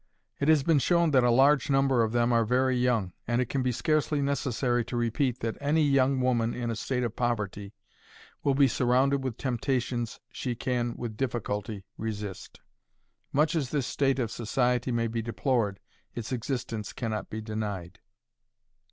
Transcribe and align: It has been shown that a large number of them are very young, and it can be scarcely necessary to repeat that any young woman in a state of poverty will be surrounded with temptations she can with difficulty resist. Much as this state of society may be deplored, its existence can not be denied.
It 0.39 0.47
has 0.47 0.63
been 0.63 0.79
shown 0.79 1.11
that 1.11 1.23
a 1.23 1.29
large 1.29 1.69
number 1.69 2.01
of 2.01 2.11
them 2.11 2.33
are 2.33 2.43
very 2.43 2.75
young, 2.75 3.13
and 3.27 3.39
it 3.39 3.49
can 3.49 3.61
be 3.61 3.71
scarcely 3.71 4.19
necessary 4.19 4.83
to 4.85 4.97
repeat 4.97 5.41
that 5.41 5.59
any 5.61 5.83
young 5.83 6.19
woman 6.21 6.55
in 6.55 6.71
a 6.71 6.75
state 6.75 7.03
of 7.03 7.15
poverty 7.15 7.75
will 8.43 8.55
be 8.55 8.67
surrounded 8.67 9.23
with 9.23 9.37
temptations 9.37 10.19
she 10.31 10.55
can 10.55 10.95
with 10.97 11.17
difficulty 11.17 11.85
resist. 11.99 12.61
Much 13.31 13.53
as 13.55 13.69
this 13.69 13.85
state 13.85 14.17
of 14.17 14.31
society 14.31 14.91
may 14.91 15.05
be 15.05 15.21
deplored, 15.21 15.79
its 16.15 16.31
existence 16.31 16.93
can 16.93 17.11
not 17.11 17.29
be 17.29 17.39
denied. 17.39 17.99